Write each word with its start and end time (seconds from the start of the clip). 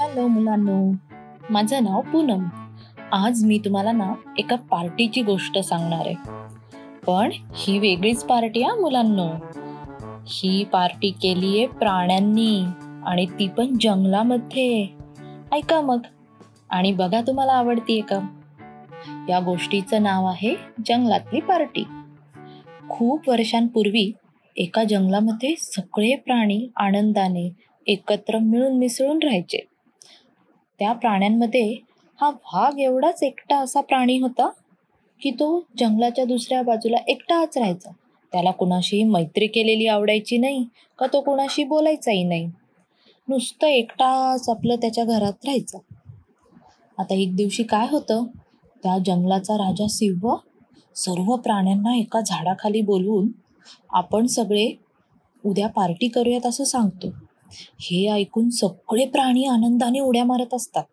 Hello 0.00 0.28
मुलांनो 0.28 0.92
माझं 1.50 1.84
नाव 1.84 2.00
पूनम. 2.00 2.48
आज 3.12 3.44
मी 3.44 3.58
तुम्हाला 3.58 3.92
ना 3.92 4.14
एका 4.38 4.56
पार्टीची 4.56 5.22
गोष्ट 5.22 5.58
सांगणार 5.58 6.06
आहे. 6.06 6.14
पण 7.06 7.30
ही 7.56 7.78
वेगळीच 7.78 8.24
पार्टी 8.24 8.62
हा 8.62 8.74
मुलांनो. 8.74 9.28
ही 10.26 10.64
पार्टी 10.64 11.10
केली 11.10 11.58
आहे 11.58 11.66
प्राण्यांनी 11.66 12.64
आणि 13.06 13.26
ती 13.26 13.48
पण 13.48 13.66
जंगलामध्ये. 13.80 14.88
ऐका 15.52 15.80
मग. 15.80 16.00
आणि 16.70 16.92
बघा 16.92 17.20
तुम्हाला 17.20 17.52
आवडतीये 17.52 18.00
का? 18.00 18.18
या 19.28 19.40
गोष्टीचं 19.40 20.02
नाव 20.02 20.26
आहे 20.26 20.54
जंगलातली 20.86 21.40
पार्टी. 21.40 21.84
खूप 22.88 23.28
वर्षांपूर्वी 23.28 24.12
एका 24.56 24.84
जंगलामध्ये 24.84 25.54
सगळे 25.58 26.16
प्राणी 26.16 26.68
आनंदाने 26.76 27.52
एकत्र 27.86 28.38
मिळून 28.38 28.78
मिसळून 28.78 29.18
राहायचे. 29.22 29.71
त्या 30.82 30.92
प्राण्यांमध्ये 30.92 31.76
हा 32.20 32.30
वाघ 32.30 32.78
एवढाच 32.78 33.22
एकटा 33.22 33.58
असा 33.58 33.80
प्राणी 33.80 34.18
होता 34.18 34.48
की 35.22 35.30
तो 35.30 35.66
जंगलाच्या 35.78 36.24
दुसऱ्या 36.24 36.62
बाजूला 36.62 36.96
एकटाच 37.08 37.58
राहायचा. 37.58 37.90
त्याला 38.32 38.50
कुणाशी 38.50 39.04
मैत्री 39.04 39.46
केलेली 39.46 39.86
आवडायची 39.86 40.38
नाही 40.38 40.64
का 40.98 41.06
तो 41.06 41.20
कुणाशी 41.20 41.64
बोलायचाही 41.64 42.24
नाही. 42.24 42.46
नुसतं 43.28 43.66
एकटाच 43.66 44.48
आपलं 44.48 44.76
त्याच्या 44.76 45.04
घरात 45.04 45.44
राहायचं. 45.44 45.78
आता 46.98 47.14
एक 47.14 47.36
दिवशी 47.36 47.62
काय 47.62 47.86
होतं? 47.90 48.24
त्या 48.82 48.98
जंगलाचा 48.98 49.54
राजा 49.54 49.86
सिंह 49.88 50.34
सर्व 50.96 51.36
प्राण्यांना 51.36 51.96
एका 51.96 52.20
झाडाखाली 52.20 52.80
बोलवून 52.80 53.28
आपण 53.90 54.26
सगळे 54.26 54.72
उद्या 55.44 55.68
पार्टी 55.68 56.08
करूयात 56.08 56.46
असं 56.46 56.64
सांगतो. 56.64 57.10
हे 57.80 58.08
ऐकून 58.08 58.50
सगळे 58.50 59.06
प्राणी 59.06 59.44
आनंदाने 59.44 60.00
उड्या 60.00 60.24
मारत 60.24 60.54
असतात. 60.54 60.84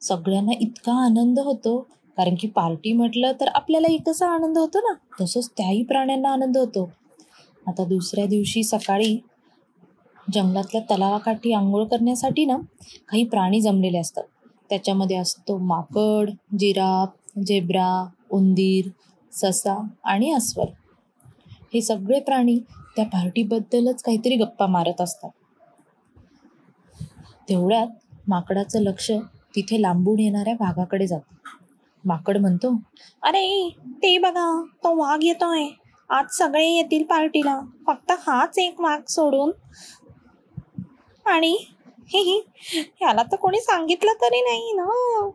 सगळ्यांना 0.00 0.52
इतका 0.60 0.92
आनंद 0.92 1.38
होतो 1.38 1.78
कारण 2.16 2.34
की 2.40 2.48
पार्टी 2.48 2.92
म्हटलं 2.92 3.32
तर 3.40 3.48
आपल्याला 3.48 3.88
कसा 4.06 4.28
आनंद 4.28 4.58
होतो 4.58 4.78
ना 4.78 5.24
तसंच 5.24 5.50
त्याही 5.50 5.82
प्राण्यांना 5.82 6.28
आनंद 6.28 6.58
होतो. 6.58 6.90
आता 7.66 7.84
दुसऱ्या 7.84 8.26
दिवशी 8.26 8.62
सकाळी 8.62 9.18
जंगलातल्या 10.34 10.80
तलावाकाठी 10.80 11.52
आंघोळ 11.52 11.84
करण्यासाठी 11.84 12.44
ना 12.44 12.56
काही 13.08 13.24
प्राणी 13.24 13.60
जमलेले 13.60 13.98
असतात. 13.98 14.22
त्याच्यामध्ये 14.70 15.16
असतो 15.16 15.58
माकड 15.58 16.30
जिराफ 16.58 17.40
झेब्रा 17.46 18.08
उंदीर 18.30 18.88
ससा 19.32 19.86
आणि 20.04 20.32
अस्वल. 20.32 20.66
हे 21.74 21.80
सगळे 21.80 22.20
प्राणी 22.20 22.58
त्या 22.96 23.04
पार्टीबद्दलच 23.04 24.02
काहीतरी 24.02 24.36
गप्पा 24.36 24.66
मारत 24.66 25.00
असतात. 25.00 25.30
तेवढ्यात 27.50 27.86
माकडाचं 28.28 28.80
लक्ष 28.80 29.10
तिथे 29.56 29.80
लांबून 29.82 30.18
येणाऱ्या 30.18 30.54
वाघाकडे 30.60 31.06
जातं. 31.06 31.34
माकड 32.04 32.36
म्हणतो 32.36 32.68
अरे 33.22 33.70
ते 34.02 34.18
बघा 34.18 34.64
तो 34.84 34.94
वाघ 34.96 35.18
येतोय. 35.22 35.66
आज 36.10 36.26
सगळे 36.30 36.66
येतील 36.66 37.02
पार्टीला. 37.02 37.60
फक्त 37.86 38.12
हाच 38.18 38.58
एक 38.58 38.80
वाघ 38.80 39.00
सोडून. 39.08 39.50
आणि 41.26 41.56
हे 42.08 42.22
ह्याला 42.74 43.22
तर 43.22 43.36
कोणी 43.36 43.60
सांगितलं 43.60 44.12
तरी 44.12 44.40
नाही 44.40 44.72
ना. 44.72 45.28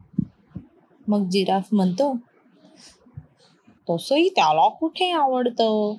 मग 1.08 1.28
जिराफ 1.30 1.68
म्हणतो 1.72 2.14
तसंही 3.90 4.30
त्याला 4.30 4.68
कुठे 4.70 5.12
आवडतं? 5.12 5.94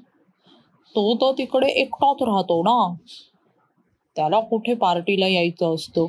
तो 0.94 1.14
तर 1.14 1.32
तिकडे 1.38 1.66
एकटाच 1.66 2.22
राहतो 2.22 2.62
ना. 2.62 2.94
त्याला 4.16 4.40
कुठे 4.40 4.74
पार्टीला 4.74 5.26
यायचं 5.28 5.74
असतो? 5.74 6.06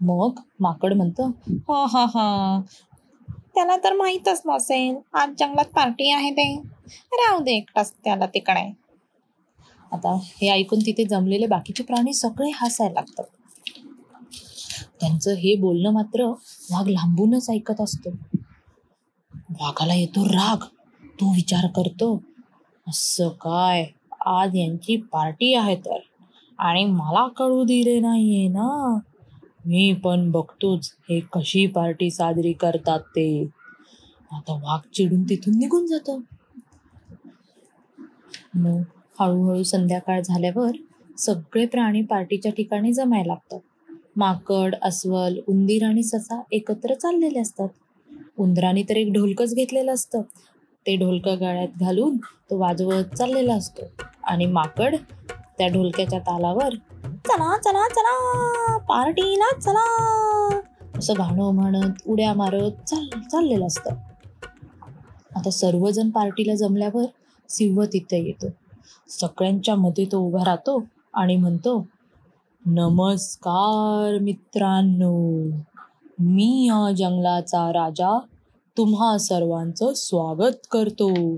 मग 0.00 0.40
माकड 0.60 0.92
म्हणतं 0.92 1.30
हा 1.68 1.84
हा 1.90 2.04
हा. 2.14 2.60
त्याला 3.54 3.76
तर 3.76 3.92
माहीतच 3.92 4.42
नसेल 4.46 4.96
आज 5.14 5.30
जंगलात 5.38 5.72
पार्टी 5.74 6.10
आहे 6.10 6.30
ते. 6.30 6.54
राहू 7.12 7.38
दे 7.42 7.56
एकटाच 7.56 7.92
त्याला 8.04 8.26
तिकडे. 8.26 8.70
आता 9.92 10.14
हे 10.22 10.48
ऐकून 10.48 10.78
तिथे 10.78 11.04
जमलेले 11.04 11.46
बाकीचे 11.46 11.82
प्राणी 11.82 12.12
सगळे 12.12 12.50
हसायला 12.54 12.92
लागतात. 12.92 13.24
त्यांचं 15.00 15.34
हे 15.34 15.54
बोलणं 15.56 15.92
मात्र 15.92 16.24
वाघ 16.70 16.86
लांबूनच 16.88 17.50
ऐकत 17.50 17.80
असतो. 17.80 18.10
वाघाला 19.50 19.94
येतो 19.94 20.24
राग. 20.24 20.64
तो 21.20 21.32
विचार 21.34 21.66
करतो 21.66 22.14
असं 22.86 23.28
काय? 23.28 23.84
आज 24.28 24.56
यांची 24.56 24.96
पार्टी 24.96 25.54
आहे 25.54 25.76
तर. 25.76 25.98
आणि 26.58 26.84
मला 26.84 27.26
कळू 27.28 27.64
दिले 27.64 28.00
नाहीये 28.00 28.48
ना. 28.48 28.98
मी 29.66 29.92
पण 29.92 30.30
बघतोच 30.30 30.92
हे 31.10 31.20
कशी 31.32 31.66
पार्टी 31.66 32.10
साजरी 32.10 32.52
करतात 32.52 33.00
ते. 33.00 33.48
आता 34.32 34.52
वाघ 34.52 34.80
चिडून 34.94 35.22
तिथून 35.22 35.58
निघून 35.58 35.86
जातो. 35.86 36.20
मग 38.54 38.82
हळूहळू 39.20 39.62
संध्याकाळ 39.62 40.20
झाल्यावर 40.20 40.70
सगळे 41.18 41.66
प्राणी 41.66 42.02
पार्टीच्या 42.02 42.52
ठिकाणी 42.52 42.92
जमायला 42.92 43.26
लागतात. 43.26 43.60
माकड 44.16 44.74
अस्वल 44.82 45.38
उंदीर 45.46 45.84
आणि 45.84 46.02
ससा 46.02 46.40
एकत्र 46.52 46.94
चाललेले 46.94 47.40
असतात. 47.40 47.68
उंदराने 48.38 48.82
तर 48.82 48.96
एक 48.96 49.12
ढोलकच 49.12 49.54
घेतलेलं 49.54 49.94
असतं. 49.94 50.22
ते 50.86 50.96
ढोलकं 50.96 51.40
गळ्यात 51.40 51.80
घालून 51.80 52.16
तो 52.50 52.58
वाजवत 52.58 53.14
चाललेला 53.14 53.54
असतो. 53.54 53.82
आणि 54.24 54.46
माकड 54.46 54.94
त्या 55.58 55.66
ढोलक्याच्या 55.68 56.18
तालावर 56.18 56.74
चला 57.28 57.56
चला 57.56 57.86
चला 57.88 58.76
पार्टीला 58.78 59.50
चला 59.60 59.84
असं 60.98 61.14
गाणं 61.18 61.50
म्हणत 61.50 62.02
उड्या 62.06 62.32
मारत 62.34 62.88
चाल 62.88 63.08
चाललेलं 63.20 63.66
असतं. 63.66 63.94
आता 65.36 65.50
सर्वजण 65.50 66.10
पार्टीला 66.10 66.54
जमल्यावर 66.54 67.04
सिंह 67.48 67.84
तिथे 67.84 68.22
येतो. 68.26 68.48
सगळ्यांच्या 69.08 69.74
मध्ये 69.74 70.04
तो 70.04 70.18
उभा 70.18 70.44
राहतो 70.44 70.82
आणि 71.14 71.36
म्हणतो 71.36 71.86
नमस्कार 72.66 74.18
मित्रांनो 74.18 75.12
मी 76.18 76.66
या 76.66 76.92
जंगलाचा 76.92 77.68
राजा 77.72 78.18
तुम्हा 78.78 79.18
सर्वांचं 79.18 79.92
स्वागत 79.94 80.66
करतो. 80.70 81.36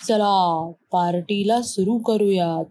चला 0.00 0.70
पार्टीला 0.92 1.62
सुरू 1.62 1.98
करूयात. 1.98 2.64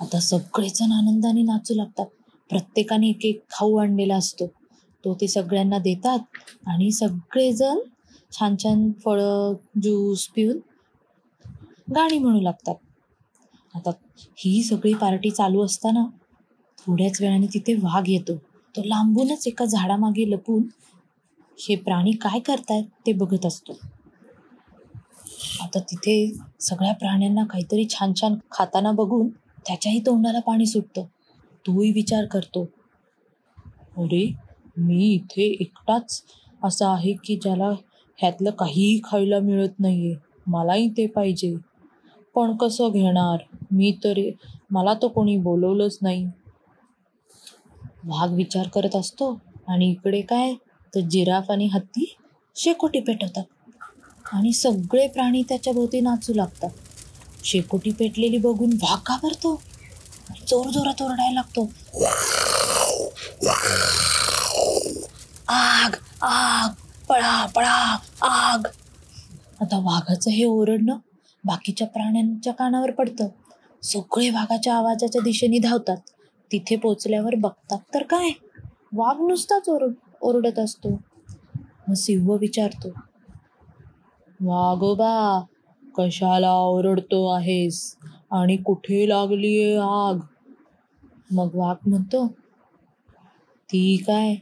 आता 0.00 0.20
सगळेजण 0.20 0.92
आनंदाने 0.92 1.42
नाचू 1.42 1.74
लागतात. 1.74 2.06
प्रत्येकाने 2.50 3.08
एक 3.08 3.24
एक 3.24 3.42
खाऊ 3.50 3.76
आणलेला 3.76 4.16
असतो. 4.16 4.46
तो 5.04 5.14
ते 5.14 5.28
सगळ्यांना 5.28 5.78
देतात 5.78 6.18
आणि 6.66 6.92
सगळेजण 6.92 7.78
छान 8.32 8.56
छान 8.56 8.92
फळं 8.92 9.54
ज्यूस 9.82 10.28
पिऊन 10.28 10.58
गाणी 11.94 12.18
म्हणू 12.18 12.40
लागतात. 12.40 12.74
आता 13.74 13.90
ही 14.38 14.62
सगळी 14.62 14.94
पार्टी 14.94 15.30
चालू 15.30 15.64
असताना 15.64 16.04
थोड्याच 16.78 17.20
वेळाने 17.20 17.46
तिथे 17.46 17.74
वाघ 17.74 18.08
येतो. 18.08 18.36
तो 18.74 18.82
लांबूनच 18.84 19.46
एका 19.46 19.64
झाडामागे 19.64 20.30
लपून 20.30 20.62
हे 21.58 21.76
प्राणी 21.76 22.12
काय 22.12 22.40
करतायत 22.40 22.84
ते 23.06 23.12
बघत 23.12 23.46
असतो. 23.46 23.72
आता 25.62 25.78
तिथे 25.78 26.32
सगळ्या 26.60 26.92
प्राण्यांना 26.92 27.44
काहीतरी 27.44 27.86
छान 27.90 28.12
छान 28.20 28.34
खाताना 28.50 28.92
बघून 28.92 29.28
त्याच्याही 29.66 30.00
तोंडाला 30.00 30.40
पाणी 30.40 30.66
सुटतं. 30.66 31.04
तोही 31.66 31.92
विचार 31.92 32.24
करतो. 32.24 32.62
अरे 33.96 34.32
मी 34.76 35.12
इथे 35.12 35.42
एकटाच 35.42 36.22
असा 36.64 36.92
आहे 36.92 37.12
की 37.12 37.36
ज्याला 37.36 37.70
ह्यातलं 38.18 38.50
काहीही 38.50 39.00
खायला 39.04 39.38
मिळत 39.38 39.80
नाहीये. 39.80 40.14
मलाही 40.46 40.88
ते 40.88 41.06
पाहिजे. 41.06 41.56
पण 42.34 42.56
कसं 42.56 42.88
घेणार? 42.88 43.38
मी 43.72 43.98
तरी 44.04 44.30
मला 44.70 44.94
तर 44.94 45.06
कोणी 45.06 45.36
बोलवलंच 45.36 45.98
नाही. 46.02 46.26
वाघ 48.04 48.32
विचार 48.32 48.68
करत 48.68 48.96
असतो. 48.96 49.40
आणि 49.68 49.90
इकडे 49.90 50.20
काय? 50.20 50.54
तर 50.94 51.00
जिराफ 51.00 51.50
आणि 51.50 51.66
हत्ती 51.66 52.16
शेकोटी 52.56 53.00
पेटवतात. 53.00 53.44
आणि 54.32 54.52
सगळे 54.52 55.08
प्राणी 55.08 55.42
त्याच्या 55.42 55.72
भोवती 55.72 56.00
नाचू 56.00 56.34
लागतात. 56.34 56.70
शेकोटी 57.44 57.90
पेटलेली 57.90 58.38
बघून 58.38 58.70
वाघ 58.72 58.98
घाबरतो 59.06 59.62
जोर 60.48 60.68
जोरात 60.70 61.02
ओरडायला 61.02 61.34
लागतो. 61.34 61.72
आग 65.48 65.94
आग 66.22 66.70
पळा 67.08 67.46
पळा 67.46 67.96
आग. 68.22 68.66
आता 69.60 69.78
वाघाचं 69.78 70.30
हे 70.30 70.44
ओरडणं 70.44 70.96
बाकीच्या 71.44 71.86
प्राण्यांच्या 71.86 72.52
कानावर 72.52 72.90
पडतं. 72.90 73.28
सगळे 73.82 74.30
वाघाच्या 74.30 74.74
आवाजाच्या 74.74 75.22
दिशेने 75.22 75.58
धावतात. 75.58 75.96
तिथे 76.52 76.76
पोचल्यावर 76.76 77.34
बघतात 77.34 77.78
तर 77.94 78.02
काय? 78.02 78.30
वाघ 78.92 79.16
नुसताच 79.20 79.68
ओरड 79.68 79.92
ओरडत 80.24 80.58
असतो. 80.58 80.88
मग 81.88 81.94
सिंह 81.94 82.36
विचारतो 82.40 82.88
वागोबा 84.40 85.40
कशाला 85.96 86.52
ओरडतो 86.52 87.26
आहेस? 87.28 87.96
आणि 88.30 88.56
कुठे 88.56 89.08
लागलीये 89.08 89.76
आग? 89.76 90.18
मग 91.32 91.54
वाघ 91.54 91.76
म्हणतो 91.86 92.26
ती 93.70 93.96
काय? 94.06 94.34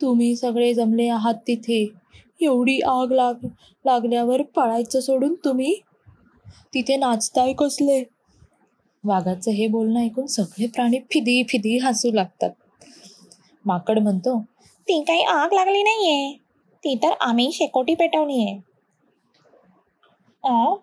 तुम्ही 0.00 0.36
सगळे 0.36 0.72
जमले 0.74 1.08
आहात 1.08 1.34
तिथे. 1.34 1.86
एवढी 2.40 2.78
आग 2.80 3.12
लाग 3.12 3.46
लागल्यावर 3.84 4.42
पळायचं 4.42 5.00
सोडून 5.00 5.34
तुम्ही? 5.44 5.74
तिथे 6.74 6.96
नाचताय 6.96 7.52
कसले? 7.52 8.02
वाघाचं 9.04 9.50
हे 9.50 9.66
बोलणं 9.66 10.00
ऐकून 10.00 10.26
सगळे 10.26 10.66
प्राणी 10.66 10.98
फिदी 11.12 11.42
फिदी 11.48 11.78
हसू 11.78 12.10
लागतात. 12.12 12.50
माकड 13.64 13.98
म्हणतो 13.98 14.38
ती 14.88 15.00
काही 15.02 15.22
आग 15.24 15.52
लागली 15.52 15.82
नाहीये. 15.82 16.32
ती 16.84 16.94
तर 17.02 17.12
आम्ही 17.20 17.50
शेकोटी 17.52 17.94
पेटवली 17.94 18.42
आहे 18.42 18.58
आ 20.44 20.74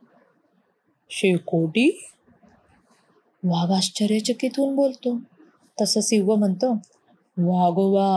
शेकोटी? 1.12 1.90
वाघ 3.44 3.72
आश्चर्यचकित 3.72 4.58
होऊन 4.58 4.76
बोलतो. 4.76 5.18
तसं 5.78 6.02
सिंह 6.02 6.34
म्हणतो 6.36 6.72
वाघोवा 7.38 8.10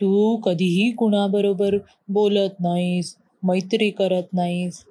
तू 0.00 0.36
कधीही 0.36 0.90
कुणाबरोबर 0.90 1.76
बोलत 2.08 2.60
नाहीस 2.60 3.14
मैत्री 3.42 3.90
करत 3.90 4.28
नाहीस 4.34 4.84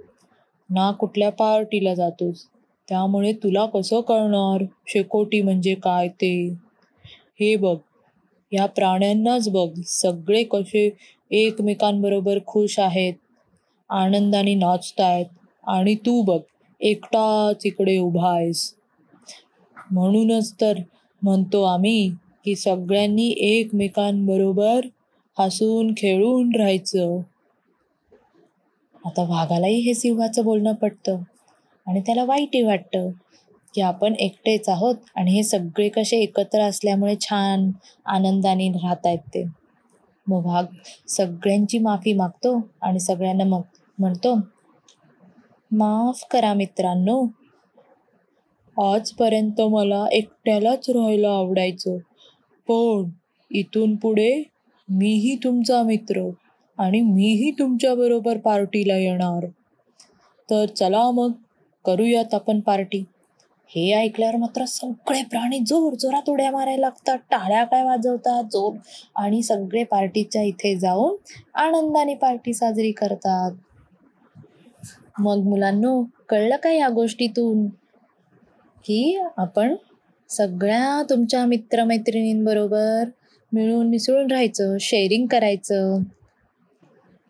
ना 0.69 0.91
कुठल्या 0.91 1.29
पार्टीला 1.31 1.93
जातोस. 1.95 2.45
त्यामुळे 2.87 3.31
तुला 3.33 3.65
कसं 3.65 4.01
कळणार? 4.01 4.63
शेकोटी 4.87 5.41
म्हणजे 5.41 5.73
काय 5.75 6.07
ते? 6.21 6.33
हे 7.39 7.55
बघ 7.55 7.75
या 8.51 8.65
प्राण्यांनाच 8.65 9.49
बघ. 9.49 9.69
सगळे 9.85 10.43
कसे 10.43 10.89
एकमेकांबरोबर 11.31 12.39
खुश 12.47 12.79
आहेत 12.79 13.13
आनंदाने 13.89 14.53
नाचतायत 14.53 15.25
आणि 15.67 15.95
तू 15.95 16.21
बघ 16.21 16.39
एकटाच 16.81 17.65
इकडे 17.65 17.97
उभा 17.97 18.35
आहेस. 18.35 18.73
म्हणूनच 19.91 20.53
तर 20.61 20.77
म्हणतो 21.21 21.63
आम्ही 21.63 22.11
की 22.45 22.55
सगळ्यांनी 22.55 23.27
एकमेकांबरोबर 23.39 24.85
हसून 25.39 25.93
खेळून 25.97 26.55
राहायचं. 26.55 27.19
आता 29.05 29.23
वाघालाही 29.23 29.79
हे 29.79 29.93
सिंहाचं 29.93 30.43
बोलणं 30.43 30.73
पटतं 30.73 31.17
आणि 31.87 32.01
त्याला 32.01 32.23
वाईटही 32.23 32.61
वाटतं. 32.63 33.09
की 33.73 33.81
आपण 33.81 34.15
एकटेच 34.15 34.69
आहोत 34.69 34.95
आणि 35.15 35.31
हे 35.31 35.43
सगळे 35.43 35.89
कसे 35.89 36.17
एकत्र 36.17 36.61
असल्यामुळे 36.61 37.15
छान 37.21 37.71
आनंदाने 38.05 38.69
राहत 38.69 39.05
आहेत 39.05 39.19
ते. 39.19 39.43
मग 40.27 40.43
भाग 40.43 40.65
सगळ्यांची 41.07 41.79
माफी 41.79 42.13
मागतो 42.13 42.69
आणि 42.81 42.99
सगळ्यांना 42.99 43.43
मग 43.43 43.61
म्हणतो 43.99 44.35
माफ 45.71 46.23
करा 46.31 46.53
मित्रांनो. 46.53 47.25
आजपर्यंत 48.77 49.61
मला 49.61 50.05
एकट्यालाच 50.11 50.89
राहायला 50.89 51.29
आवडायचं. 51.29 51.97
पण 52.67 53.09
इथून 53.51 53.95
पुढे 53.95 54.43
मीही 54.89 55.35
तुमचा 55.35 55.83
मित्र 55.83 56.29
आणि 56.77 57.01
मीही 57.01 57.51
तुमच्याबरोबर 57.51 58.37
पार्टीला 58.37 58.97
येणार. 58.97 59.45
तर 60.49 60.65
चला 60.65 61.11
मग 61.11 61.31
करूयात 61.85 62.33
आपण 62.33 62.59
पार्टी. 62.59 63.03
हे 63.75 63.91
ऐकल्यावर 63.93 64.35
मात्र 64.35 64.65
सगळे 64.65 65.21
प्राणी 65.23 65.59
जोर 65.59 65.93
जोरात 65.93 66.29
उड्या 66.29 66.51
मारायला 66.51 66.81
लागतात. 66.81 67.17
टाळ्या 67.31 67.63
काय 67.63 67.83
वाजवतात? 67.83 68.43
जोर. 68.43 68.75
आणि 69.15 69.43
सगळे 69.43 69.83
पार्टीच्या 69.83 70.41
इथे 70.41 70.75
जाऊन 70.75 71.15
आनंदाने 71.55 72.15
पार्टी 72.15 72.53
साजरी 72.53 72.91
करतात. 72.91 73.51
मग 75.19 75.43
मुलांनो 75.43 76.03
कळलं 76.29 76.55
का 76.55 76.71
या 76.71 76.89
गोष्टीतून? 76.89 77.67
की 78.85 79.17
आपण 79.37 79.75
सगळ्या 80.29 81.01
तुमच्या 81.09 81.45
मित्रमैत्रिणींबरोबर 81.45 83.09
मिळून 83.51 83.89
मिसळून 83.89 84.31
राहायचं 84.31 84.77
शेअरिंग 84.79 85.27
करायचं. 85.27 85.99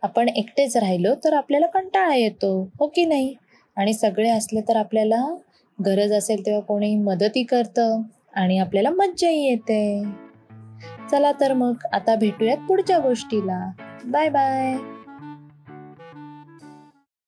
आपण 0.04 0.30
एकटेच 0.30 0.78
राहिलो 0.78 1.14
तर 1.16 1.34
आपल्याला 1.34 1.68
कंटाळा 1.68 2.16
येतो 2.16 2.52
हो 2.80 2.88
की 2.88 3.06
नाही? 3.06 3.34
आणि 3.78 3.94
सगळे 3.94 4.30
असले 4.30 4.62
तर 4.62 4.76
आपल्याला 4.76 5.26
गरज 5.86 6.12
असेल 6.12 6.46
तेव्हा 6.46 6.62
कोणी 6.62 6.98
मदतही 6.98 7.44
करतं 7.44 8.02
आणि 8.34 8.58
आपल्याला 8.58 8.90
मज्जाही 8.90 9.50
येते. 9.50 10.04
चला 11.12 11.32
तर 11.32 11.54
मग 11.54 11.74
आता 11.94 12.16
भेटूयात 12.16 12.58
पुढच्या 12.68 13.00
गोष्टीला. 13.00 13.72
Bye 14.06 14.30
bye 14.30 14.78